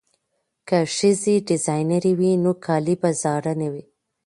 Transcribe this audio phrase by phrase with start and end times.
[0.67, 3.85] که ښځې ډیزاینرې وي نو کالي به زاړه نه وي.